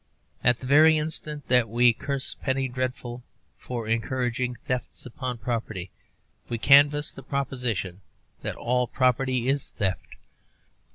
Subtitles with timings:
[0.43, 3.21] At the very instant that we curse the Penny Dreadful
[3.59, 5.91] for encouraging thefts upon property,
[6.49, 8.01] we canvass the proposition
[8.41, 10.15] that all property is theft.